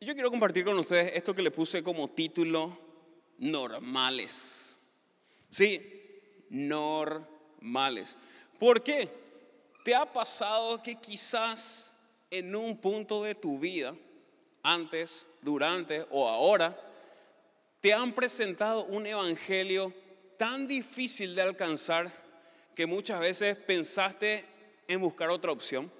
[0.00, 2.78] Yo quiero compartir con ustedes esto que le puse como título
[3.38, 4.78] normales.
[5.50, 5.82] Sí,
[6.50, 8.16] normales.
[8.60, 9.08] ¿Por qué?
[9.84, 11.92] ¿Te ha pasado que quizás
[12.30, 13.92] en un punto de tu vida,
[14.62, 16.78] antes, durante o ahora,
[17.80, 19.92] te han presentado un evangelio
[20.36, 22.12] tan difícil de alcanzar
[22.76, 24.44] que muchas veces pensaste
[24.86, 25.90] en buscar otra opción?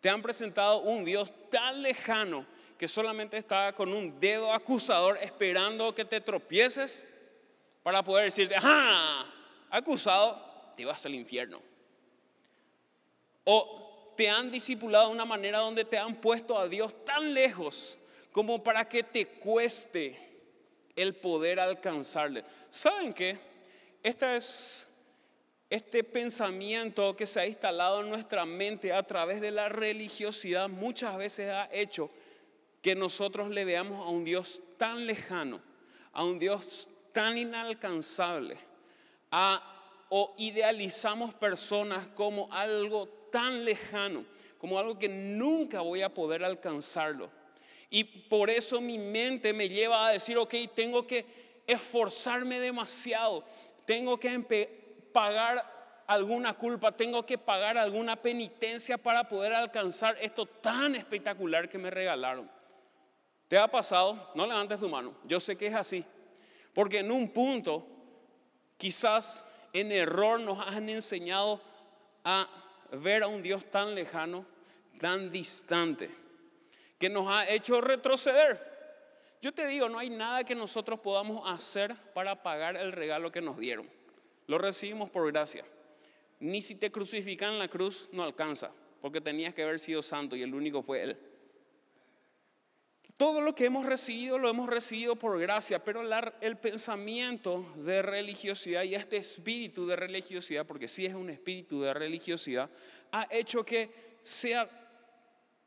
[0.00, 2.46] Te han presentado un Dios tan lejano
[2.80, 7.04] que solamente está con un dedo acusador esperando que te tropieces
[7.82, 9.30] para poder decirte, ¡ah!
[9.68, 11.60] Acusado, te vas al infierno.
[13.44, 17.98] O te han discipulado de una manera donde te han puesto a Dios tan lejos
[18.32, 20.18] como para que te cueste
[20.96, 22.46] el poder alcanzarle.
[22.70, 23.38] ¿Saben qué?
[24.02, 24.88] Esta es
[25.68, 31.18] este pensamiento que se ha instalado en nuestra mente a través de la religiosidad muchas
[31.18, 32.10] veces ha hecho
[32.82, 35.60] que nosotros le veamos a un Dios tan lejano,
[36.12, 38.56] a un Dios tan inalcanzable,
[40.08, 44.24] o idealizamos personas como algo tan lejano,
[44.58, 47.30] como algo que nunca voy a poder alcanzarlo.
[47.90, 51.24] Y por eso mi mente me lleva a decir, ok, tengo que
[51.66, 53.44] esforzarme demasiado,
[53.84, 60.96] tengo que pagar alguna culpa, tengo que pagar alguna penitencia para poder alcanzar esto tan
[60.96, 62.50] espectacular que me regalaron.
[63.50, 64.30] ¿Te ha pasado?
[64.36, 65.12] No levantes tu mano.
[65.24, 66.04] Yo sé que es así.
[66.72, 67.84] Porque en un punto,
[68.76, 71.60] quizás en error nos han enseñado
[72.22, 72.48] a
[72.92, 74.46] ver a un Dios tan lejano,
[75.00, 76.08] tan distante,
[76.96, 78.70] que nos ha hecho retroceder.
[79.42, 83.40] Yo te digo, no hay nada que nosotros podamos hacer para pagar el regalo que
[83.40, 83.90] nos dieron.
[84.46, 85.64] Lo recibimos por gracia.
[86.38, 90.36] Ni si te crucifican en la cruz no alcanza, porque tenías que haber sido santo
[90.36, 91.29] y el único fue Él.
[93.20, 96.00] Todo lo que hemos recibido lo hemos recibido por gracia, pero
[96.40, 101.92] el pensamiento de religiosidad y este espíritu de religiosidad, porque sí es un espíritu de
[101.92, 102.70] religiosidad,
[103.12, 103.90] ha hecho que
[104.22, 104.66] sea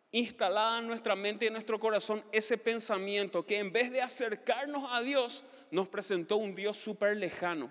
[0.09, 4.89] instalada en nuestra mente y en nuestro corazón ese pensamiento que en vez de acercarnos
[4.89, 7.69] a Dios, nos presentó un Dios súper lejano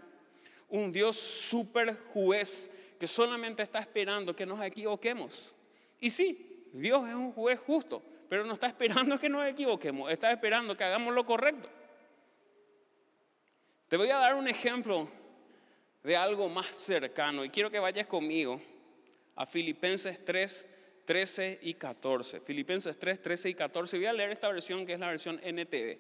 [0.68, 2.70] un Dios súper juez
[3.00, 5.52] que solamente está esperando que nos equivoquemos.
[5.98, 8.00] Y sí, Dios es un juez justo,
[8.32, 11.69] pero no está esperando que nos equivoquemos, está esperando que hagamos lo correcto.
[13.88, 15.06] Te voy a dar un ejemplo
[16.03, 18.59] de algo más cercano y quiero que vayas conmigo
[19.37, 20.66] a Filipenses 3,
[21.04, 22.41] 13 y 14.
[22.41, 23.98] Filipenses 3, 13 y 14.
[23.98, 25.99] Voy a leer esta versión que es la versión NTV.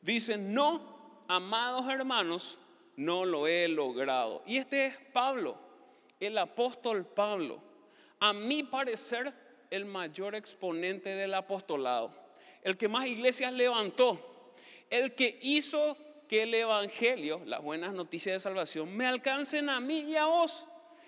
[0.00, 2.58] Dice, no, amados hermanos,
[2.96, 4.42] no lo he logrado.
[4.46, 5.58] Y este es Pablo,
[6.20, 7.60] el apóstol Pablo.
[8.18, 9.34] A mi parecer,
[9.70, 12.12] el mayor exponente del apostolado.
[12.62, 14.54] El que más iglesias levantó.
[14.90, 15.96] El que hizo
[16.28, 20.66] que el Evangelio, las buenas noticias de salvación, me alcancen a mí y a vos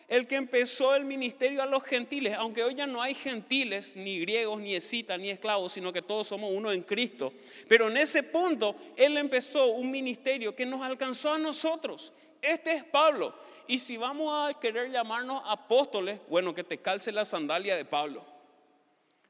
[0.08, 4.19] el que empezó el ministerio a los gentiles, aunque hoy ya no hay gentiles, ni
[4.20, 7.34] griegos, ni escitas, ni esclavos, sino que todos somos uno en Cristo.
[7.69, 12.14] Pero en ese punto, Él empezó un ministerio que nos alcanzó a nosotros.
[12.40, 13.34] Este es Pablo.
[13.66, 18.25] Y si vamos a querer llamarnos apóstoles, bueno, que te calce la sandalia de Pablo,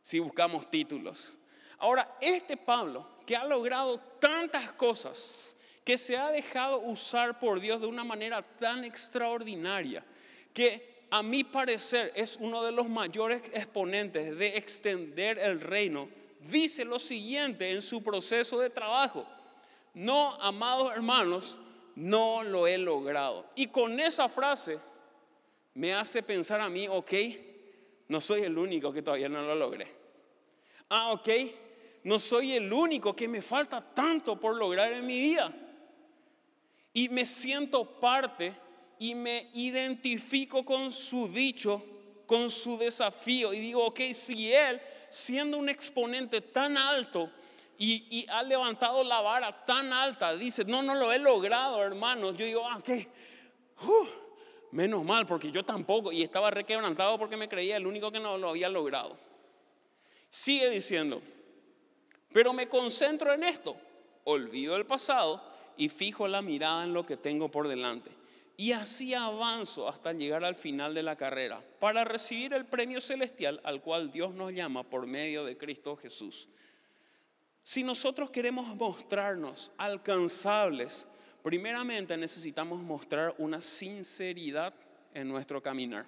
[0.02, 1.36] si buscamos títulos.
[1.78, 7.80] Ahora, este Pablo, que ha logrado tantas cosas, que se ha dejado usar por Dios
[7.80, 10.04] de una manera tan extraordinaria,
[10.52, 16.08] que a mi parecer es uno de los mayores exponentes de extender el reino,
[16.40, 19.26] dice lo siguiente en su proceso de trabajo.
[19.94, 21.58] No, amados hermanos,
[21.94, 23.46] no lo he logrado.
[23.54, 24.78] Y con esa frase
[25.74, 27.12] me hace pensar a mí, ok,
[28.08, 29.86] no soy el único que todavía no lo logré.
[30.88, 31.28] Ah, ok,
[32.04, 35.54] no soy el único que me falta tanto por lograr en mi vida.
[36.94, 38.54] Y me siento parte
[38.98, 41.84] y me identifico con su dicho,
[42.26, 44.80] con su desafío y digo, ok, si él,
[45.10, 47.30] siendo un exponente tan alto
[47.78, 52.44] y, ha levantado la vara tan alta, dice, no, no lo he logrado, hermanos, yo
[52.44, 52.88] digo, ah, ok,
[53.82, 54.06] uh,
[54.70, 58.38] menos mal, porque yo tampoco, y estaba requebrantado porque me creía el único que no
[58.38, 59.16] lo había logrado.
[60.30, 61.22] Sigue diciendo,
[62.32, 63.76] pero me concentro en esto,
[64.24, 65.42] olvido el pasado
[65.76, 68.18] y fijo la mirada en lo que tengo por delante
[68.60, 73.60] y así avanzo hasta llegar al final de la carrera para recibir el premio celestial
[73.62, 76.48] al cual Dios nos llama por medio de Cristo Jesús.
[77.62, 81.06] Si nosotros queremos mostrarnos alcanzables,
[81.48, 84.74] primeramente necesitamos mostrar una sinceridad
[85.14, 86.04] en nuestro caminar.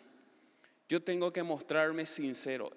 [0.87, 2.71] Yo tengo que mostrarme sincero.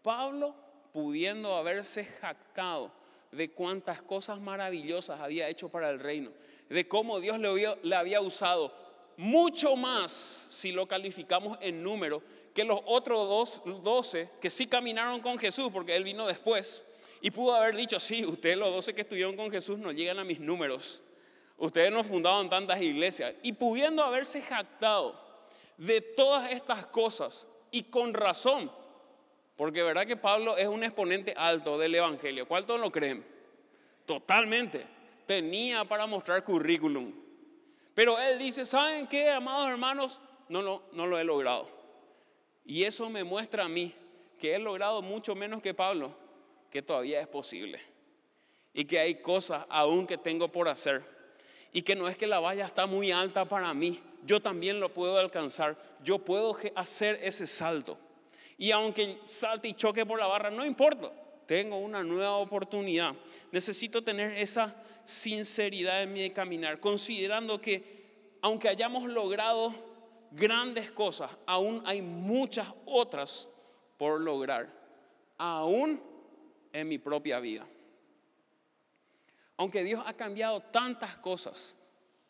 [0.00, 0.54] Pablo,
[0.94, 2.90] pudiendo haberse jactado
[3.30, 6.30] de cuántas cosas maravillosas había hecho para el reino,
[6.70, 8.72] de cómo Dios le había, usado
[9.18, 12.22] mucho más, si lo calificamos en número,
[12.54, 16.82] que los otros dos, doce que sí caminaron con Jesús, porque Él vino después,
[17.20, 20.24] y pudo haber dicho, sí, ustedes los doce que estuvieron con Jesús no llegan a
[20.24, 21.02] mis números,
[21.60, 25.14] ustedes no fundaron tantas iglesias, y pudiendo haberse jactado
[25.76, 28.72] de todas estas cosas, y con razón,
[29.54, 33.24] porque verdad que Pablo es un exponente alto del Evangelio, ¿cuántos lo creen?
[34.06, 34.84] Totalmente,
[35.26, 37.12] tenía para mostrar currículum,
[37.94, 40.20] pero él dice, ¿saben qué, amados hermanos?
[40.48, 41.68] No, no, no lo he logrado.
[42.64, 43.94] Y eso me muestra a mí
[44.38, 46.14] que he logrado mucho menos que Pablo,
[46.70, 47.80] que todavía es posible.
[48.72, 51.02] Y que hay cosas aún que tengo por hacer.
[51.72, 54.00] Y que no es que la valla está muy alta para mí.
[54.24, 55.76] Yo también lo puedo alcanzar.
[56.02, 57.96] Yo puedo hacer ese salto.
[58.58, 61.12] Y aunque salte y choque por la barra, no importa.
[61.46, 63.14] Tengo una nueva oportunidad.
[63.50, 64.74] Necesito tener esa
[65.04, 69.74] sinceridad en mi caminar, considerando que aunque hayamos logrado
[70.30, 73.48] grandes cosas, aún hay muchas otras
[73.96, 74.68] por lograr,
[75.36, 76.00] aún
[76.72, 77.66] en mi propia vida.
[79.60, 81.76] Aunque Dios ha cambiado tantas cosas,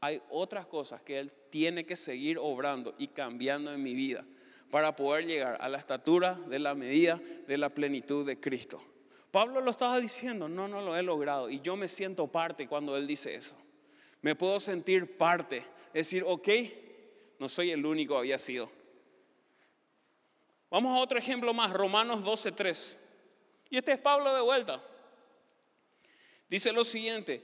[0.01, 4.25] hay otras cosas que Él tiene que seguir obrando y cambiando en mi vida
[4.69, 8.83] para poder llegar a la estatura de la medida de la plenitud de Cristo.
[9.31, 11.49] Pablo lo estaba diciendo, no, no lo he logrado.
[11.49, 13.57] Y yo me siento parte cuando él dice eso.
[14.23, 15.65] Me puedo sentir parte.
[15.95, 16.49] Decir, ok,
[17.39, 18.69] no soy el único, había sido.
[20.69, 22.97] Vamos a otro ejemplo más, Romanos 12.3.
[23.71, 24.83] Y este es Pablo de vuelta.
[26.51, 27.41] Dice lo siguiente,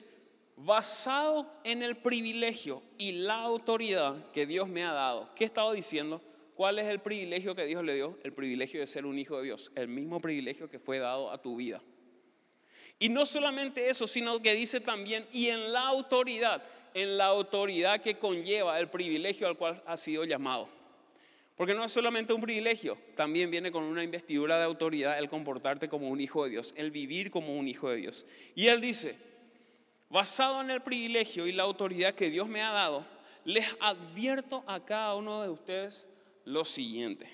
[0.57, 5.31] basado en el privilegio y la autoridad que Dios me ha dado.
[5.37, 6.21] ¿Qué estaba diciendo?
[6.57, 8.19] ¿Cuál es el privilegio que Dios le dio?
[8.25, 11.41] El privilegio de ser un hijo de Dios, el mismo privilegio que fue dado a
[11.41, 11.81] tu vida.
[12.99, 16.65] Y no solamente eso, sino que dice también, y en la autoridad,
[16.95, 20.69] en la autoridad que conlleva el privilegio al cual ha sido llamado.
[21.57, 25.89] Porque no es solamente un privilegio, también viene con una investidura de autoridad el comportarte
[25.89, 28.27] como un hijo de Dios, el vivir como un hijo de Dios.
[28.55, 29.17] Y él dice,
[30.11, 33.07] basado en el privilegio y la autoridad que Dios me ha dado,
[33.45, 36.07] les advierto a cada uno de ustedes
[36.45, 37.27] lo siguiente.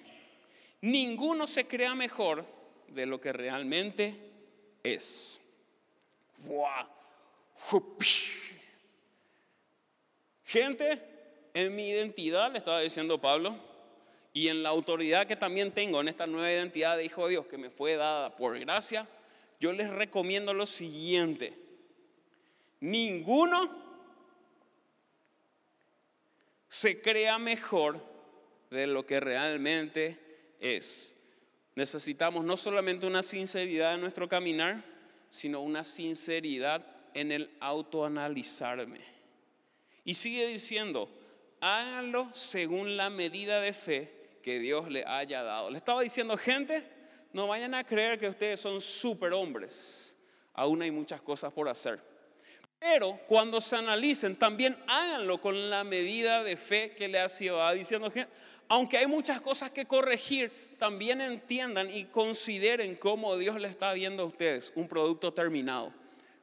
[0.80, 2.44] Ninguno se crea mejor
[2.88, 4.14] de lo que realmente
[4.84, 5.40] es.
[10.44, 11.02] Gente,
[11.54, 13.71] en mi identidad, le estaba diciendo Pablo,
[14.32, 17.46] y en la autoridad que también tengo en esta nueva identidad de Hijo de Dios
[17.46, 19.06] que me fue dada por gracia,
[19.60, 21.52] yo les recomiendo lo siguiente.
[22.80, 23.70] Ninguno
[26.68, 28.02] se crea mejor
[28.70, 30.18] de lo que realmente
[30.58, 31.14] es.
[31.74, 34.82] Necesitamos no solamente una sinceridad en nuestro caminar,
[35.28, 39.00] sino una sinceridad en el autoanalizarme.
[40.04, 41.08] Y sigue diciendo,
[41.60, 45.70] háganlo según la medida de fe que Dios le haya dado.
[45.70, 46.84] Le estaba diciendo, gente,
[47.32, 50.16] no vayan a creer que ustedes son superhombres.
[50.52, 52.00] Aún hay muchas cosas por hacer.
[52.78, 57.58] Pero cuando se analicen, también háganlo con la medida de fe que le ha sido
[57.58, 57.74] dado.
[57.74, 58.12] Diciendo,
[58.68, 64.24] aunque hay muchas cosas que corregir, también entiendan y consideren cómo Dios le está viendo
[64.24, 65.92] a ustedes un producto terminado.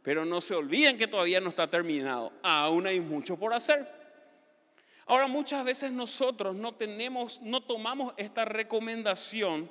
[0.02, 3.99] Pero no se olviden que todavía no está terminado, aún hay mucho por hacer.
[5.10, 9.68] Ahora muchas veces nosotros no tenemos, no tomamos esta recomendación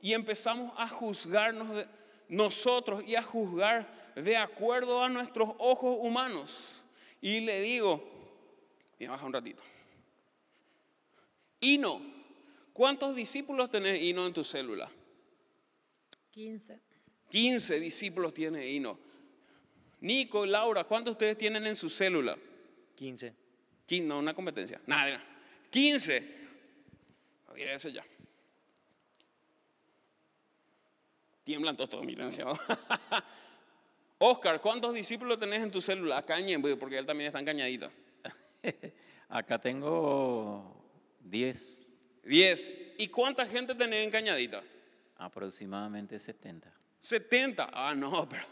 [0.00, 1.84] y empezamos a juzgarnos
[2.26, 6.82] nosotros y a juzgar de acuerdo a nuestros ojos humanos.
[7.20, 8.02] Y le digo,
[8.98, 9.62] me baja un ratito.
[11.60, 12.00] Hino.
[12.72, 14.90] ¿Cuántos discípulos tenés Hino en tu célula?
[16.30, 16.80] 15.
[17.28, 18.98] 15 discípulos tiene Hino.
[20.00, 22.38] Nico, Laura, ¿cuántos ustedes tienen en su célula?
[22.94, 23.47] 15.
[24.02, 24.80] No, una competencia.
[24.86, 25.22] Nada,
[25.70, 26.36] 15.
[27.54, 28.04] Mira eso ya.
[31.44, 32.30] Tiemblan todos, todos miren
[34.18, 36.18] Oscar, ¿cuántos discípulos tenés en tu célula?
[36.18, 36.36] Acá
[36.78, 37.90] porque él también está encañadito.
[39.28, 40.78] Acá tengo
[41.28, 41.96] Diez.
[42.24, 42.74] Diez.
[42.96, 44.62] ¿Y cuánta gente tenés en Cañadita?
[45.16, 46.72] Aproximadamente 70.
[47.00, 47.70] 70.
[47.72, 48.44] Ah, no, pero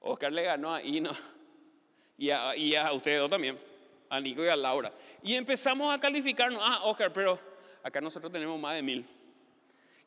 [0.00, 1.10] Oscar le ganó a Ino
[2.16, 3.58] y a, y a ustedes dos también,
[4.10, 4.92] a Nico y a Laura.
[5.22, 6.60] Y empezamos a calificarnos.
[6.62, 7.38] Ah, Oscar, pero
[7.82, 9.06] acá nosotros tenemos más de mil.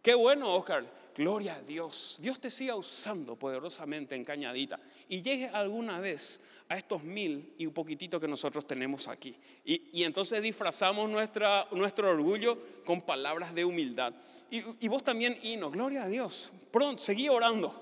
[0.02, 0.86] Qué bueno, Oscar.
[1.16, 2.18] Gloria a Dios.
[2.20, 4.80] Dios te siga usando poderosamente en Cañadita.
[5.08, 9.36] Y llegue alguna vez a estos mil y un poquitito que nosotros tenemos aquí.
[9.64, 14.14] Y, entonces disfrazamos nuestra, nuestro orgullo con palabras de humildad.
[14.50, 16.52] Y, vos también, Hino, gloria a Dios.
[16.72, 17.80] Pronto, seguí orando.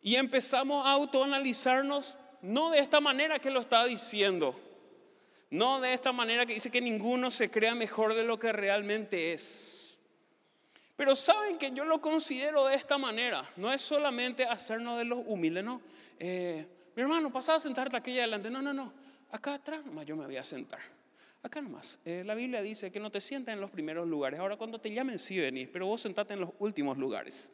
[0.00, 4.58] Y empezamos a autoanalizarnos, no de esta manera que lo está diciendo,
[5.50, 9.32] no de esta manera que dice que ninguno se crea mejor de lo que realmente
[9.32, 9.98] es.
[10.96, 15.20] Pero saben que yo lo considero de esta manera, no es solamente hacernos de los
[15.26, 15.80] humildes, no.
[16.18, 18.92] Eh, mi hermano, pasaba a sentarte aquí adelante, no, no, no,
[19.30, 20.80] acá atrás nomás yo me voy a sentar.
[21.42, 21.98] Acá nomás.
[22.04, 24.38] Eh, la Biblia dice que no te sientas en los primeros lugares.
[24.38, 27.52] Ahora cuando te llamen sí venís, pero vos sentate en los últimos lugares.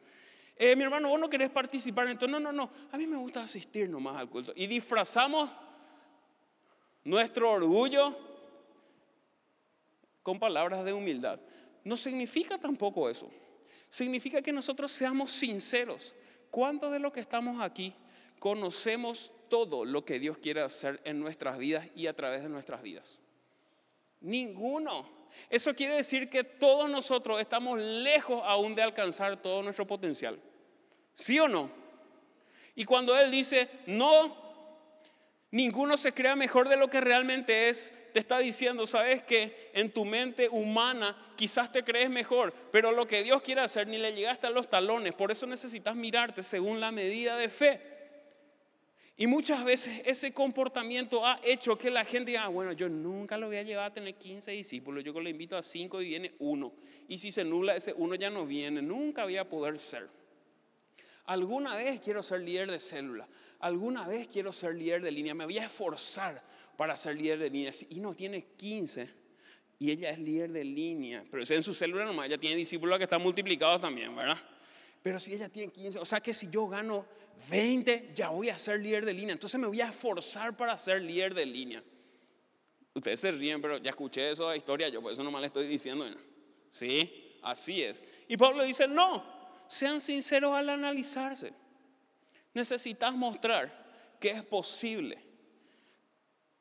[0.59, 2.27] Eh, mi hermano, vos no querés participar en esto.
[2.27, 2.71] No, no, no.
[2.91, 4.53] A mí me gusta asistir nomás al culto.
[4.57, 5.49] Y disfrazamos
[7.05, 8.19] nuestro orgullo
[10.23, 11.39] con palabras de humildad.
[11.85, 13.31] No significa tampoco eso.
[13.89, 16.15] Significa que nosotros seamos sinceros.
[16.51, 17.95] ¿Cuántos de los que estamos aquí
[18.41, 22.83] conocemos todo lo que Dios quiere hacer en nuestras vidas y a través de nuestras
[22.83, 23.21] vidas?
[24.21, 25.09] Ninguno.
[25.49, 30.39] Eso quiere decir que todos nosotros estamos lejos aún de alcanzar todo nuestro potencial.
[31.19, 31.69] ¿Sí o no?
[32.77, 34.37] Y cuando Él dice, no,
[35.51, 39.91] ninguno se crea mejor de lo que realmente es, te está diciendo, sabes que en
[39.91, 44.13] tu mente humana quizás te crees mejor, pero lo que Dios quiere hacer ni le
[44.13, 47.81] llegaste a los talones, por eso necesitas mirarte según la medida de fe.
[49.17, 53.37] Y muchas veces ese comportamiento ha hecho que la gente diga, ah, bueno, yo nunca
[53.37, 56.35] lo voy a llevar a tener 15 discípulos, yo le invito a 5 y viene
[56.39, 56.73] uno.
[57.09, 60.17] Y si se nula ese uno ya no viene, nunca voy a poder ser.
[61.29, 63.29] Alguna vez quiero ser líder de célula,
[63.61, 66.43] alguna vez quiero ser líder de línea, me voy a esforzar
[66.75, 67.71] para ser líder de línea.
[67.91, 69.11] Y no tiene 15
[69.79, 72.97] y ella es líder de línea, pero es en su célula nomás, ella tiene discípulos
[72.97, 74.39] que están multiplicados también, ¿verdad?
[75.03, 77.05] Pero si ella tiene 15, o sea que si yo gano
[77.51, 79.35] 20, ya voy a ser líder de línea.
[79.35, 81.85] Entonces me voy a esforzar para ser líder de línea.
[82.95, 86.07] Ustedes se ríen, pero ya escuché esa historia, yo por eso nomás le estoy diciendo.
[86.71, 88.03] Sí, así es.
[88.29, 89.38] Y Pablo dice, no,
[89.69, 91.53] sean sinceros al analizarse.
[92.53, 93.71] Necesitas mostrar
[94.19, 95.19] que es posible.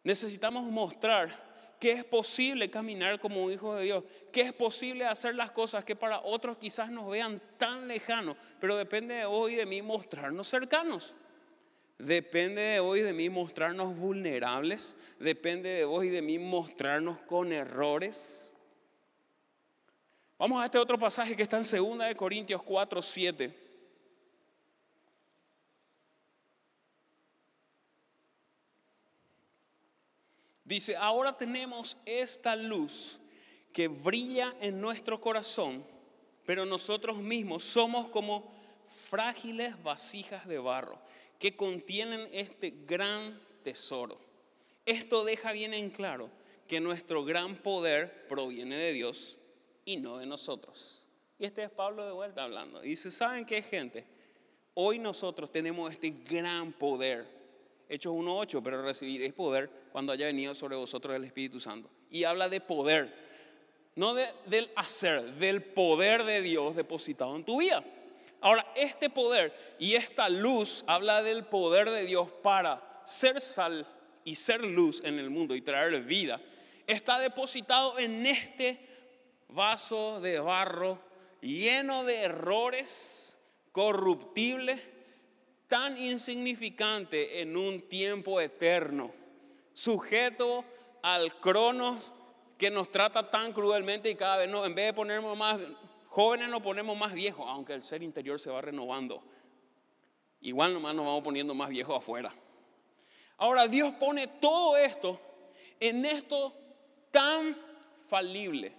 [0.04, 1.48] Necesitamos mostrar
[1.80, 5.96] que es posible caminar como hijo de Dios, que es posible hacer las cosas que
[5.96, 11.14] para otros quizás nos vean tan lejanos, pero depende de hoy de mí mostrarnos cercanos.
[12.00, 18.54] Depende de hoy de mí mostrarnos vulnerables, depende de hoy de mí mostrarnos con errores.
[20.38, 23.67] Vamos a este otro pasaje que está en 2 Corintios 4, 7.
[30.63, 33.17] Dice, ahora tenemos esta luz
[33.74, 35.84] que brilla en nuestro corazón,
[36.46, 38.53] pero nosotros mismos somos como
[39.10, 41.00] frágiles vasijas de barro
[41.39, 44.20] que contienen este gran tesoro.
[44.86, 46.29] Esto deja bien en claro
[46.67, 49.38] que nuestro gran poder proviene de Dios
[49.88, 51.08] y no de nosotros.
[51.39, 52.82] Y este es Pablo de vuelta hablando.
[52.82, 54.06] Dice, ¿saben qué gente?
[54.74, 57.25] Hoy nosotros tenemos este gran poder
[57.88, 61.89] Hechos 1.8, pero recibiréis poder cuando haya venido sobre vosotros el Espíritu Santo.
[62.12, 63.13] Y habla de poder,
[63.96, 67.82] no del hacer, del poder de Dios depositado en tu vida.
[68.41, 73.88] Ahora, este poder y esta luz habla del poder de Dios para ser sal
[74.25, 76.41] y ser luz en el mundo y traer vida.
[76.86, 78.87] Está depositado en este
[79.50, 81.00] vaso de barro
[81.42, 83.38] lleno de errores,
[83.72, 84.82] corruptibles
[85.68, 89.12] tan insignificante en un tiempo eterno,
[89.74, 90.63] sujeto
[91.04, 92.13] al cronos
[92.58, 95.60] que nos trata tan cruelmente y cada vez no, en vez de ponernos más
[96.08, 99.24] jóvenes nos ponemos más viejos, aunque el ser interior se va renovando.
[100.42, 102.34] Igual nomás nos vamos poniendo más viejos afuera.
[103.38, 105.20] Ahora Dios pone todo esto
[105.80, 106.54] en esto
[107.12, 107.56] tan
[108.08, 108.74] falible,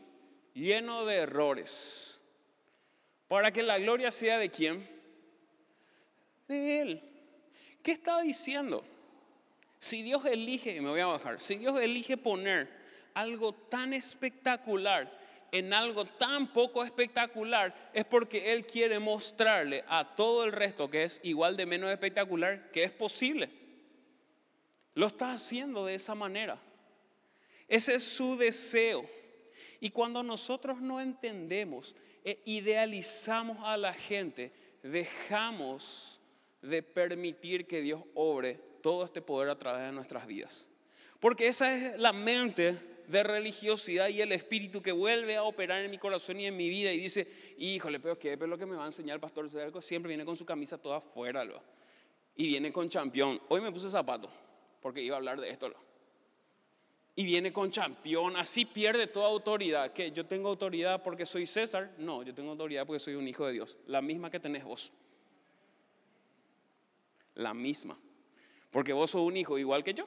[0.59, 2.21] lleno de errores,
[3.29, 4.99] para que la gloria sea de quién?
[6.49, 7.03] de Él.
[7.83, 8.85] ¿Qué está diciendo?
[9.79, 12.69] Si Dios elige, y me voy a bajar, si Dios elige poner
[13.15, 15.17] algo tan espectacular
[15.53, 21.05] en algo tan poco espectacular, es porque Él quiere mostrarle a todo el resto que
[21.05, 23.49] es igual de menos espectacular que es posible.
[24.95, 26.59] Lo está haciendo de esa manera.
[27.69, 29.09] Ese es su deseo.
[29.81, 31.95] Y cuando nosotros no entendemos
[32.25, 36.21] e idealizamos a la gente, dejamos
[36.63, 40.69] de permitir que Dios obre todo este poder a través de nuestras vidas.
[41.21, 45.91] Porque esa es la mente de religiosidad y el espíritu que vuelve a operar en
[45.91, 48.77] mi corazón y en mi vida y dice, híjole, pero qué es lo que me
[48.77, 49.49] va a enseñar el pastor
[49.83, 51.47] siempre viene con su camisa toda afuera
[52.37, 53.41] y viene con champión.
[53.49, 54.31] Hoy me puse zapato
[54.81, 55.73] porque iba a hablar de esto.
[57.19, 59.93] Y viene con champión, así pierde toda autoridad.
[59.93, 61.93] ¿Que yo tengo autoridad porque soy César?
[61.99, 64.93] No, yo tengo autoridad porque soy un hijo de Dios, la misma que tenés vos.
[67.35, 67.99] la misma.
[68.71, 70.07] Porque vos sos un hijo igual que yo.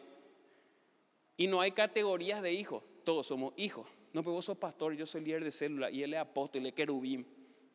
[1.35, 3.85] Y no hay categorías de hijos, todos somos hijos.
[4.13, 6.73] No, pero vos sos pastor, yo soy líder de célula y él es apóstol, es
[6.73, 7.27] querubín.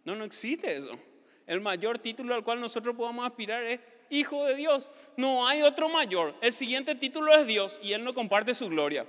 [0.07, 0.99] No, no existe eso.
[1.47, 4.91] El mayor título al cual nosotros podamos aspirar es hijo de Dios.
[5.19, 6.35] No hay otro mayor.
[6.41, 9.07] El siguiente título es Dios y él no comparte su gloria.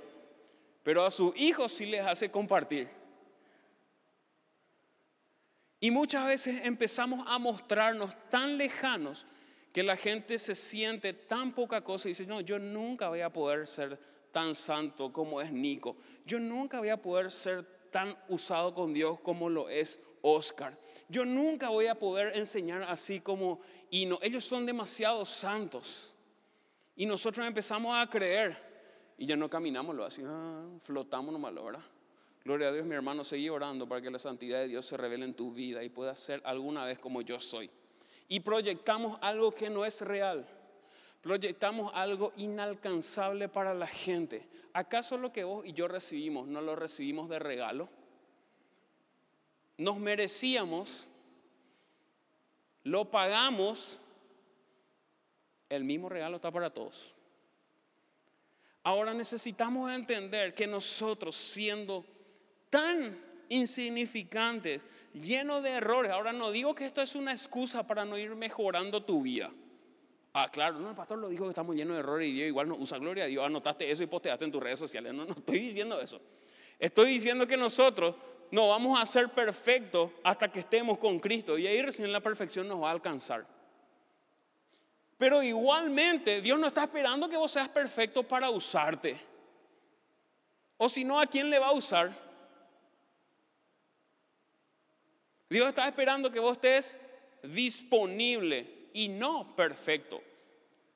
[0.88, 2.88] Pero a sus hijos sí les hace compartir.
[5.80, 9.26] Y muchas veces empezamos a mostrarnos tan lejanos
[9.70, 13.30] que la gente se siente tan poca cosa y dice, no, yo nunca voy a
[13.30, 14.00] poder ser
[14.32, 15.98] tan santo como es Nico.
[16.24, 20.74] Yo nunca voy a poder ser tan usado con Dios como lo es Oscar.
[21.06, 26.14] Yo nunca voy a poder enseñar así como y no, ellos son demasiado santos.
[26.96, 28.67] Y nosotros empezamos a creer
[29.18, 31.82] y ya no caminamos lo así, ah, flotamos nomás, ¿verdad?
[32.44, 35.24] Gloria a Dios, mi hermano, seguí orando para que la santidad de Dios se revele
[35.24, 37.68] en tu vida y pueda ser alguna vez como yo soy.
[38.28, 40.46] Y proyectamos algo que no es real.
[41.20, 44.48] Proyectamos algo inalcanzable para la gente.
[44.72, 47.88] ¿Acaso lo que vos y yo recibimos no lo recibimos de regalo?
[49.76, 51.08] Nos merecíamos,
[52.84, 53.98] lo pagamos,
[55.68, 57.17] el mismo regalo está para todos.
[58.82, 62.04] Ahora necesitamos entender que nosotros siendo
[62.70, 63.18] tan
[63.48, 64.82] insignificantes,
[65.12, 69.02] llenos de errores, ahora no digo que esto es una excusa para no ir mejorando
[69.02, 69.50] tu vida.
[70.32, 72.68] Ah, claro, no, el pastor lo dijo que estamos llenos de errores y Dios igual
[72.68, 75.12] no usa gloria a Dios, anotaste eso y posteaste en tus redes sociales.
[75.12, 76.20] No, no estoy diciendo eso.
[76.78, 78.14] Estoy diciendo que nosotros
[78.50, 82.68] no vamos a ser perfectos hasta que estemos con Cristo y ahí recién la perfección
[82.68, 83.46] nos va a alcanzar.
[85.18, 89.20] Pero igualmente Dios no está esperando que vos seas perfecto para usarte.
[90.76, 92.16] O si no, ¿a quién le va a usar?
[95.50, 96.96] Dios está esperando que vos estés
[97.42, 100.22] disponible y no perfecto.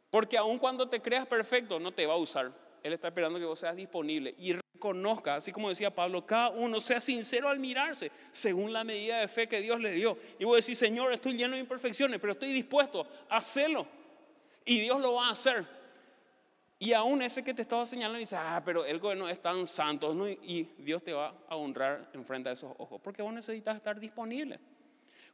[0.09, 2.53] Porque aun cuando te creas perfecto, no te va a usar.
[2.83, 6.79] Él está esperando que vos seas disponible y reconozca, así como decía Pablo, cada uno
[6.79, 10.17] sea sincero al mirarse, según la medida de fe que Dios le dio.
[10.39, 13.87] Y vos decís, Señor, estoy lleno de imperfecciones, pero estoy dispuesto a hacerlo.
[14.65, 15.67] Y Dios lo va a hacer.
[16.79, 20.15] Y aún ese que te estaba señalando dice, ah, pero el no es tan santo,
[20.15, 20.29] ¿no?
[20.29, 24.01] y Dios te va a honrar en frente a esos ojos, porque vos necesitas estar
[24.01, 24.59] disponible.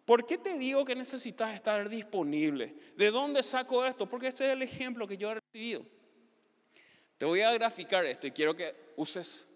[0.09, 2.75] ¿Por qué te digo que necesitas estar disponible?
[2.97, 4.09] ¿De dónde saco esto?
[4.09, 5.85] Porque este es el ejemplo que yo he recibido.
[7.19, 9.47] Te voy a graficar esto y quiero que uses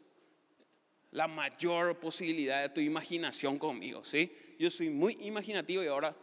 [1.13, 4.31] la mayor posibilidad de tu imaginación conmigo, ¿sí?
[4.59, 6.15] Yo soy muy imaginativo y ahora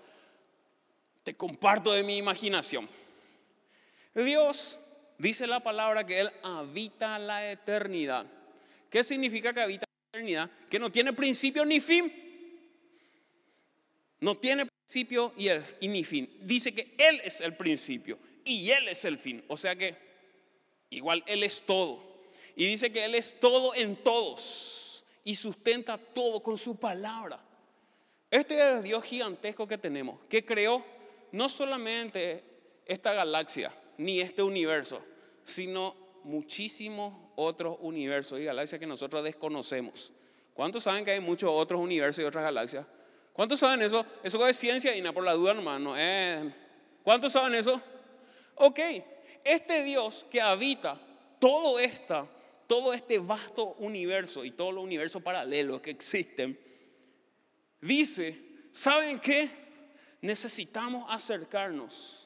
[1.24, 2.88] te comparto de mi imaginación.
[4.14, 4.80] Dios
[5.18, 8.26] dice la palabra que Él habita la eternidad.
[8.90, 10.52] ¿Qué significa que habita la eternidad?
[10.70, 12.12] Que no tiene principio ni fin.
[14.20, 16.30] No tiene principio y, ni fin.
[16.42, 19.44] Dice que Él es el principio y Él es el fin.
[19.48, 19.96] O sea que
[20.90, 22.04] igual Él es todo.
[22.56, 27.40] Y dice que Él es todo en todos y sustenta todo con su palabra.
[28.32, 30.84] Este es el Dios gigantesco que tenemos, que creó
[31.32, 32.44] no solamente
[32.86, 35.02] esta galaxia ni este universo,
[35.44, 40.14] sino muchísimos otros universos y galaxias que nosotros desconocemos.
[40.54, 42.86] ¿Cuántos saben que hay muchos otros universos y otras galaxias?
[43.34, 44.06] ¿Cuántos saben eso?
[44.24, 45.96] Eso es ciencia y nada por la duda, hermano.
[45.98, 46.54] Eh.
[47.04, 47.82] ¿Cuántos saben eso?
[48.56, 48.80] Ok,
[49.44, 50.98] este Dios que habita
[51.38, 52.26] todo, esta,
[52.68, 56.58] todo este vasto universo y todos los universos paralelos que existen,
[57.82, 59.50] dice, ¿saben qué?
[60.22, 62.19] Necesitamos acercarnos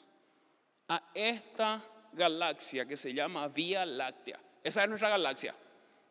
[0.87, 4.39] a esta galaxia que se llama Vía Láctea.
[4.63, 5.55] Esa es nuestra galaxia,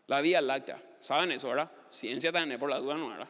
[0.07, 0.81] la Vía Láctea.
[1.01, 1.71] ¿Saben eso, verdad?
[1.89, 3.29] Ciencia también, por la duda, no, ¿verdad?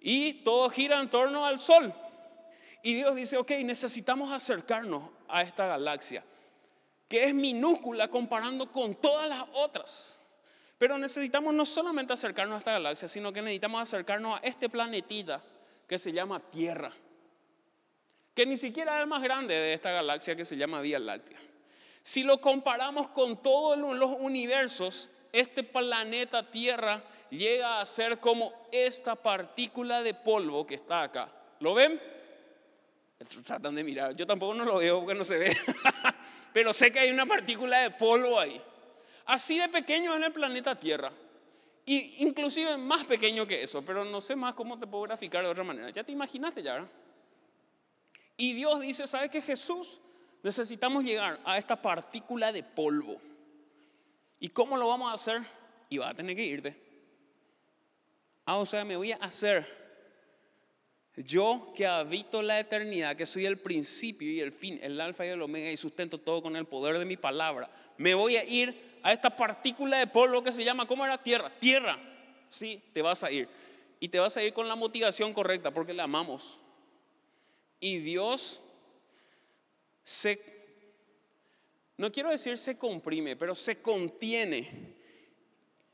[0.00, 1.92] Y todo gira en torno al Sol.
[2.82, 6.22] Y Dios dice, ok, necesitamos acercarnos a esta galaxia,
[7.08, 10.20] que es minúscula comparando con todas las otras.
[10.76, 15.40] Pero necesitamos no solamente acercarnos a esta galaxia, sino que necesitamos acercarnos a este planetita
[15.88, 16.92] que se llama Tierra,
[18.34, 21.38] que ni siquiera es el más grande de esta galaxia que se llama Vía Láctea.
[22.02, 29.14] Si lo comparamos con todos los universos, este planeta Tierra llega a ser como esta
[29.14, 31.32] partícula de polvo que está acá.
[31.60, 32.00] ¿Lo ven?
[33.44, 34.14] Tratan de mirar.
[34.14, 35.56] Yo tampoco no lo veo porque no se ve.
[36.52, 38.60] Pero sé que hay una partícula de polvo ahí.
[39.26, 41.10] Así de pequeño en el planeta Tierra.
[41.86, 43.82] Y inclusive más pequeño que eso.
[43.84, 45.90] Pero no sé más cómo te puedo graficar de otra manera.
[45.90, 46.86] Ya te imaginaste ya.
[48.36, 50.00] Y Dios dice, ¿sabes qué Jesús?
[50.42, 53.20] Necesitamos llegar a esta partícula de polvo.
[54.40, 55.42] ¿Y cómo lo vamos a hacer?
[55.88, 56.76] Y va a tener que irte.
[58.44, 59.82] Ah, o sea, me voy a hacer
[61.16, 65.28] Yo que habito la eternidad, que soy el principio y el fin, el alfa y
[65.28, 68.98] el omega y sustento todo con el poder de mi palabra, me voy a ir
[69.02, 71.22] a esta partícula de polvo que se llama, ¿cómo era?
[71.22, 71.52] Tierra.
[71.60, 71.98] Tierra.
[72.48, 73.48] Sí, te vas a ir.
[74.00, 76.58] Y te vas a ir con la motivación correcta porque le amamos.
[77.84, 78.62] Y Dios
[80.02, 80.40] se,
[81.98, 84.94] no quiero decir se comprime, pero se contiene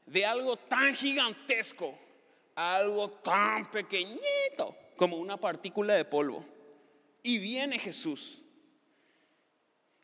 [0.06, 1.98] de algo tan gigantesco
[2.54, 6.44] a algo tan pequeñito como una partícula de polvo.
[7.24, 8.38] Y viene Jesús.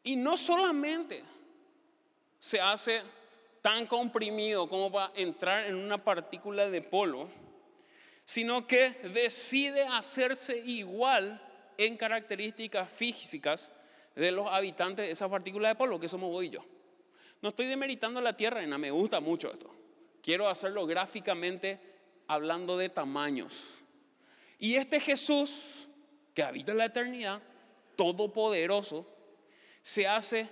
[0.03, 1.22] Y no solamente
[2.40, 3.01] se hace
[3.62, 7.29] tan comprimido como para entrar en una partícula de polvo,
[8.25, 11.46] sino que decide hacerse igual
[11.79, 13.73] en características físicas
[14.15, 16.65] de los habitantes de esa partícula de polvo que somos vos y yo.
[17.43, 19.71] No estoy demeritando la tierra, no me gusta mucho esto.
[20.23, 21.79] Quiero hacerlo gráficamente
[22.27, 23.62] hablando de tamaños.
[24.59, 25.89] Y este Jesús,
[26.35, 27.43] que habita en la eternidad,
[27.95, 29.07] todopoderoso,
[29.83, 30.49] se hace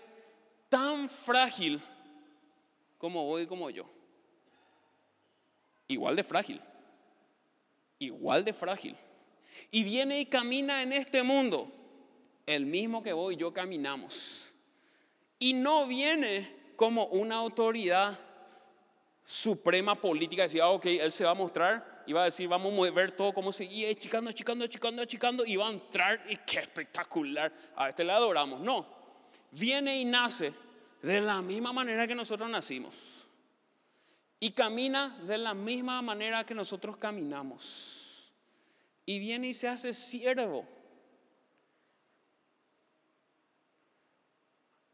[0.68, 1.82] tan frágil
[2.98, 3.86] como vos y como yo.
[5.88, 6.60] Igual de frágil.
[7.98, 8.96] Igual de frágil.
[9.70, 11.70] Y viene y camina en este mundo,
[12.46, 14.52] el mismo que vos y yo caminamos.
[15.38, 18.18] Y no viene como una autoridad
[19.24, 22.90] suprema política, decía, ah, ok, él se va a mostrar iba a decir, vamos a
[22.90, 27.52] ver todo cómo seguía, achicando, achicando, achicando, achicando, y va a entrar, y qué espectacular,
[27.76, 28.60] a este le adoramos.
[28.60, 28.86] No,
[29.52, 30.52] viene y nace
[31.02, 32.94] de la misma manera que nosotros nacimos.
[34.40, 38.03] Y camina de la misma manera que nosotros caminamos.
[39.06, 40.66] Y viene y se hace siervo.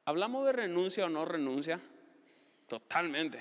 [0.05, 1.81] ¿Hablamos de renuncia o no renuncia?
[2.67, 3.41] Totalmente.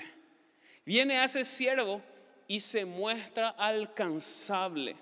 [0.84, 2.02] Viene, hace siervo
[2.46, 4.96] y se muestra alcanzable.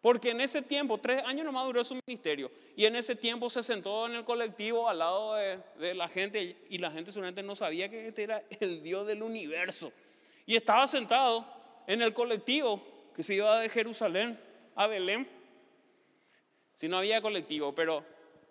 [0.00, 3.62] Porque en ese tiempo, tres años nomás duró su ministerio, y en ese tiempo se
[3.62, 7.88] sentó en el colectivo al lado de, la gente, y la gente seguramente no sabía
[7.88, 9.92] que este era el Dios del universo.
[10.44, 11.46] Y estaba sentado
[11.86, 12.82] en el colectivo
[13.14, 14.38] que se iba de Jerusalén
[14.74, 15.28] a Belén.
[16.74, 18.04] Si no había colectivo, pero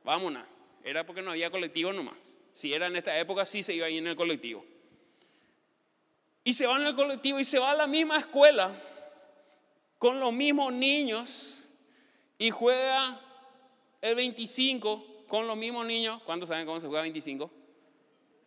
[0.04, 0.46] vámonos,
[0.84, 2.16] era porque no había colectivo nomás.
[2.54, 4.64] Si era en esta época, sí se iba ahí en el colectivo.
[6.44, 8.72] Y se va en el colectivo y se va a la misma escuela
[9.98, 11.70] con los mismos niños
[12.38, 13.22] y juega
[14.02, 16.22] el 25 con los mismos niños.
[16.24, 17.50] ¿Cuántos saben cómo se juega 25?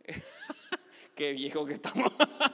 [1.15, 2.13] qué viejo que estamos.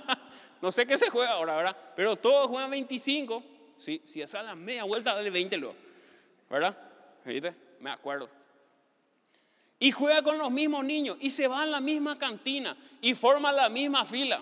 [0.63, 1.77] no sé qué se juega ahora, ¿verdad?
[1.97, 3.43] Pero todos juegan 25.
[3.83, 5.75] Sí, si es a la media vuelta, dale 20 luego.
[6.49, 6.79] ¿Verdad?
[7.25, 7.53] ¿Viste?
[7.81, 8.29] Me acuerdo.
[9.81, 13.51] Y juega con los mismos niños y se va a la misma cantina y forma
[13.51, 14.41] la misma fila.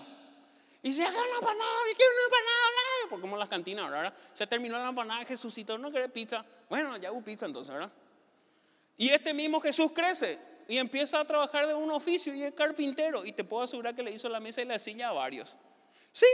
[0.83, 4.13] Y se haga una empanada, yo quiero una empanada, porque como las cantinas, ¿verdad?
[4.31, 6.45] Se terminó la empanada, Jesucito no quiere pizza.
[6.69, 7.91] Bueno, ya hubo pizza entonces, ¿verdad?
[8.95, 13.25] Y este mismo Jesús crece y empieza a trabajar de un oficio y es carpintero.
[13.25, 15.55] Y te puedo asegurar que le hizo la mesa y la silla a varios.
[16.11, 16.27] Sí,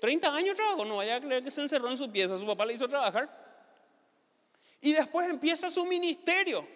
[0.00, 2.66] 30 años trabajó, no vaya a creer que se encerró en su pieza, su papá
[2.66, 3.28] le hizo trabajar.
[4.80, 6.66] Y después empieza su ministerio.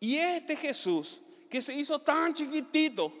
[0.00, 3.12] Y este Jesús, que se hizo tan chiquitito,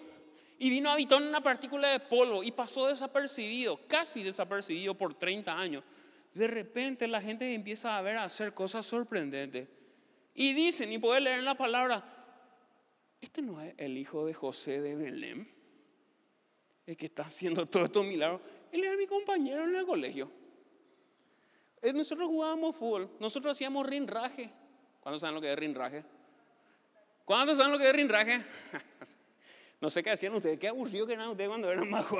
[0.58, 5.14] y vino a habitar en una partícula de polvo y pasó desapercibido, casi desapercibido por
[5.14, 5.84] 30 años.
[6.32, 9.68] De repente la gente empieza a ver a hacer cosas sorprendentes.
[10.34, 12.04] Y dicen, y puede leer en la palabra,
[13.20, 15.50] este no es el hijo de José de Belén,
[16.86, 18.40] el que está haciendo todo estos milagros.
[18.72, 20.30] Él era mi compañero en el colegio.
[21.82, 24.50] Eh, nosotros jugábamos fútbol, nosotros hacíamos rinraje.
[25.00, 26.04] ¿Cuántos saben lo que es rinraje?
[27.24, 28.44] ¿Cuántos saben lo que es rinraje?
[29.78, 32.06] No sé qué hacían ustedes, qué aburrido que eran ustedes cuando eran más.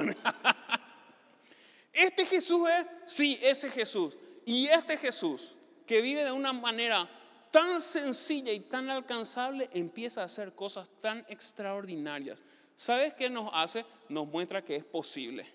[1.92, 4.14] Este Jesús es, sí, ese Jesús.
[4.44, 5.54] Y este Jesús,
[5.86, 7.08] que vive de una manera
[7.50, 12.44] tan sencilla y tan alcanzable, empieza a hacer cosas tan extraordinarias.
[12.76, 13.86] ¿Sabes qué nos hace?
[14.10, 15.50] Nos muestra que es posible.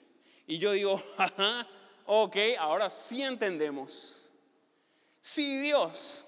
[0.48, 1.68] Y yo digo, ajá,
[2.06, 4.30] ok, ahora sí entendemos.
[5.22, 6.26] Si Dios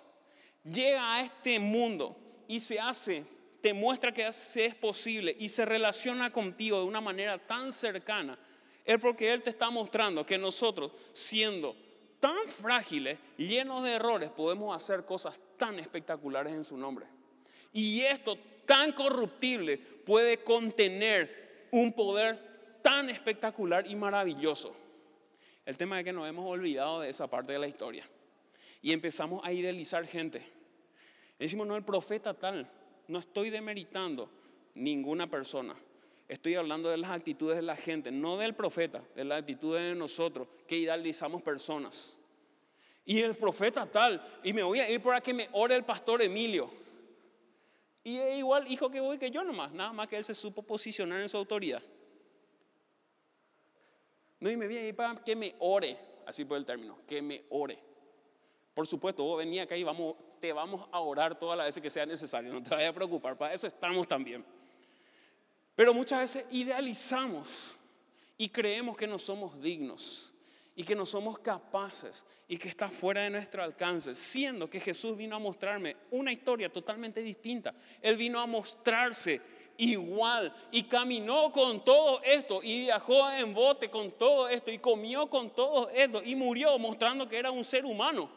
[0.64, 2.16] llega a este mundo
[2.48, 3.26] y se hace
[3.64, 8.38] te muestra que es posible y se relaciona contigo de una manera tan cercana,
[8.84, 11.74] es porque Él te está mostrando que nosotros, siendo
[12.20, 17.06] tan frágiles, llenos de errores, podemos hacer cosas tan espectaculares en su nombre.
[17.72, 22.53] Y esto tan corruptible puede contener un poder
[22.84, 24.76] tan espectacular y maravilloso.
[25.66, 28.08] El tema es que nos hemos olvidado de esa parte de la historia.
[28.82, 30.46] Y empezamos a idealizar gente.
[31.40, 32.70] Decimos, no, el profeta tal,
[33.08, 34.30] no estoy demeritando
[34.76, 35.74] ninguna persona.
[36.28, 39.96] Estoy hablando de las actitudes de la gente, no del profeta, de las actitudes de
[39.96, 42.18] nosotros que idealizamos personas.
[43.06, 46.22] Y el profeta tal, y me voy a ir para que me ore el pastor
[46.22, 46.72] Emilio.
[48.04, 50.62] Y es igual hijo que voy que yo nomás, nada más que él se supo
[50.62, 51.82] posicionar en su autoridad.
[54.44, 57.80] No, y me ir para que me ore, así por el término, que me ore.
[58.74, 61.90] Por supuesto, vos venía acá y vamos, te vamos a orar todas las veces que
[61.90, 64.44] sea necesario, no te vayas a preocupar, para eso estamos también.
[65.78, 67.48] Pero muchas veces idealizamos
[68.38, 70.34] y creemos que no somos dignos
[70.76, 75.16] y que no somos capaces y que está fuera de nuestro alcance, siendo que Jesús
[75.16, 77.74] vino a mostrarme una historia totalmente distinta.
[78.02, 79.40] Él vino a mostrarse
[79.78, 85.28] igual y caminó con todo esto y viajó en bote con todo esto y comió
[85.28, 88.30] con todo esto y murió mostrando que era un ser humano.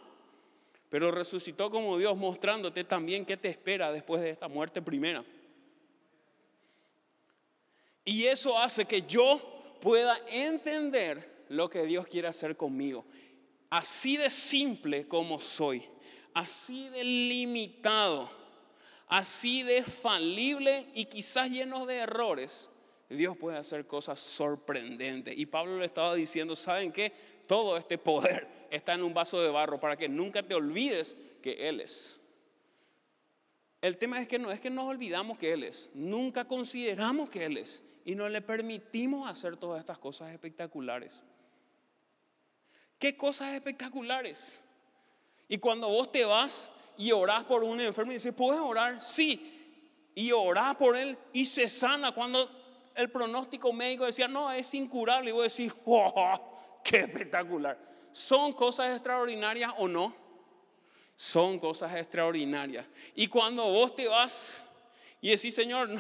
[0.88, 5.25] Pero resucitó como Dios mostrándote también qué te espera después de esta muerte primera.
[8.05, 9.40] Y eso hace que yo
[9.81, 13.05] pueda entender lo que Dios quiere hacer conmigo.
[13.68, 15.83] Así de simple como soy,
[16.33, 18.31] así de limitado,
[19.07, 22.71] así de falible y quizás lleno de errores,
[23.09, 25.37] Dios puede hacer cosas sorprendentes.
[25.37, 27.12] Y Pablo le estaba diciendo, ¿saben qué?
[27.47, 31.69] Todo este poder está en un vaso de barro para que nunca te olvides que
[31.69, 32.21] Él es.
[33.81, 37.45] El tema es que no es que nos olvidamos que Él es, nunca consideramos que
[37.45, 41.25] Él es y no le permitimos hacer todas estas cosas espectaculares.
[42.99, 44.62] ¿Qué cosas espectaculares?
[45.49, 49.01] Y cuando vos te vas y orás por un enfermo y dices, ¿puedes orar?
[49.01, 49.53] Sí.
[50.15, 52.51] Y orás por él y se sana cuando
[52.95, 55.31] el pronóstico médico decía, no, es incurable.
[55.31, 56.41] Y vos decís, ¡wow!
[56.85, 57.79] ¡Qué espectacular!
[58.13, 60.15] ¿Son cosas extraordinarias o no?
[61.17, 62.87] Son cosas extraordinarias.
[63.15, 64.63] Y cuando vos te vas
[65.21, 65.91] y decís, Señor,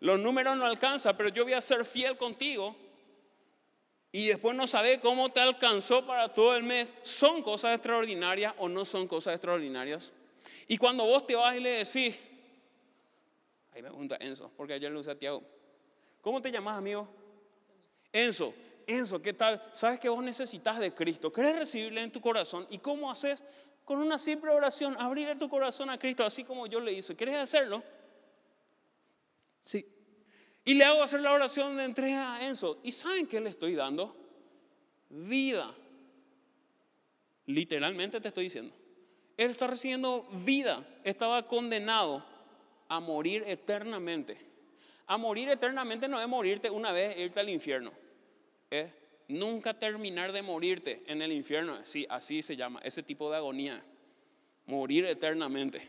[0.00, 2.76] los números no alcanzan, pero yo voy a ser fiel contigo.
[4.12, 6.94] Y después no sabes cómo te alcanzó para todo el mes.
[7.02, 10.12] ¿Son cosas extraordinarias o no son cosas extraordinarias?
[10.70, 12.14] Y cuando vos te vas y le decís,
[13.72, 15.42] ahí me pregunta Enzo, porque ayer le usé a Tiago,
[16.20, 17.08] ¿cómo te llamas amigo?
[18.12, 18.54] Enzo,
[18.86, 19.62] Enzo, ¿qué tal?
[19.72, 22.66] Sabes que vos necesitas de Cristo, querés recibirle en tu corazón.
[22.68, 23.42] ¿Y cómo haces?
[23.86, 27.16] Con una simple oración, abrirle tu corazón a Cristo, así como yo le hice.
[27.16, 27.82] ¿Querés hacerlo?
[29.62, 29.86] Sí.
[30.66, 32.78] Y le hago hacer la oración de entrega a Enzo.
[32.82, 34.14] ¿Y saben qué le estoy dando?
[35.08, 35.74] Vida.
[37.46, 38.74] Literalmente te estoy diciendo.
[39.38, 40.84] Él está recibiendo vida.
[41.04, 42.22] Estaba condenado
[42.88, 44.36] a morir eternamente.
[45.06, 47.92] A morir eternamente no es morirte una vez e irte al infierno.
[48.68, 48.90] Es
[49.28, 51.78] nunca terminar de morirte en el infierno.
[51.84, 53.82] Sí, así se llama, ese tipo de agonía.
[54.66, 55.88] Morir eternamente.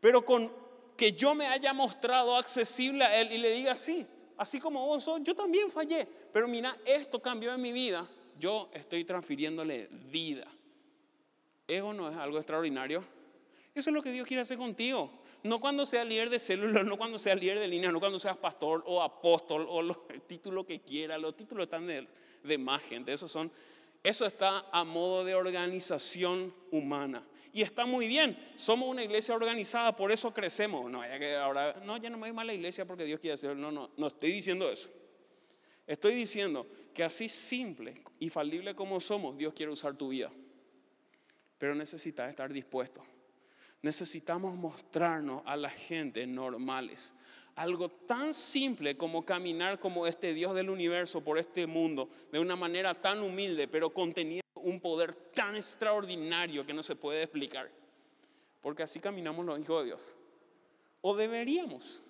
[0.00, 0.50] Pero con
[0.96, 5.02] que yo me haya mostrado accesible a Él y le diga, sí, así como vos
[5.02, 8.06] sos, yo también fallé, pero mira, esto cambió en mi vida,
[8.38, 10.46] yo estoy transfiriéndole vida.
[11.68, 13.04] ¿Ego no es algo extraordinario?
[13.74, 15.10] Eso es lo que Dios quiere hacer contigo.
[15.44, 18.36] No cuando seas líder de células, no cuando seas líder de línea, no cuando seas
[18.36, 21.20] pastor o apóstol o el título que quieras.
[21.20, 22.08] Los títulos están de,
[22.42, 22.82] de más.
[23.06, 23.52] Eso, son,
[24.02, 27.22] eso está a modo de organización humana.
[27.52, 30.90] Y está muy bien, somos una iglesia organizada, por eso crecemos.
[30.90, 33.20] No, ya que ahora, no, ya no me voy más a la iglesia porque Dios
[33.20, 33.56] quiere hacerlo.
[33.56, 34.88] No, no, no estoy diciendo eso.
[35.86, 40.30] Estoy diciendo que así simple y falible como somos, Dios quiere usar tu vida.
[41.58, 43.02] Pero necesitas estar dispuesto.
[43.82, 47.14] Necesitamos mostrarnos a la gente normales.
[47.54, 52.56] Algo tan simple como caminar como este Dios del universo por este mundo, de una
[52.56, 57.70] manera tan humilde, pero contenido un poder tan extraordinario que no se puede explicar.
[58.60, 60.02] Porque así caminamos los hijos de Dios.
[61.00, 62.02] O deberíamos.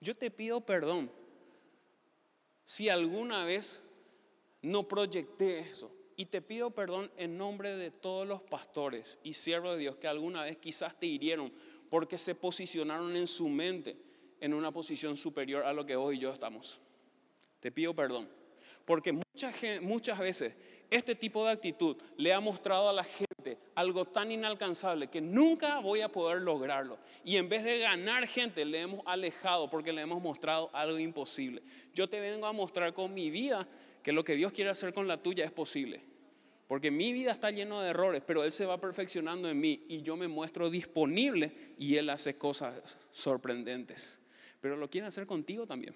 [0.00, 1.10] Yo te pido perdón
[2.64, 3.82] si alguna vez
[4.62, 5.90] no proyecté eso.
[6.16, 10.06] Y te pido perdón en nombre de todos los pastores y siervos de Dios que
[10.06, 11.52] alguna vez quizás te hirieron
[11.90, 13.96] porque se posicionaron en su mente
[14.40, 16.80] en una posición superior a lo que hoy y yo estamos.
[17.60, 18.28] Te pido perdón.
[18.84, 20.54] Porque muchas, muchas veces
[20.90, 25.80] este tipo de actitud le ha mostrado a la gente algo tan inalcanzable que nunca
[25.80, 26.98] voy a poder lograrlo.
[27.24, 31.62] Y en vez de ganar gente, le hemos alejado porque le hemos mostrado algo imposible.
[31.94, 33.66] Yo te vengo a mostrar con mi vida
[34.04, 36.02] que lo que Dios quiere hacer con la tuya es posible.
[36.68, 40.02] Porque mi vida está lleno de errores, pero Él se va perfeccionando en mí y
[40.02, 44.20] yo me muestro disponible y Él hace cosas sorprendentes.
[44.60, 45.94] Pero lo quiere hacer contigo también.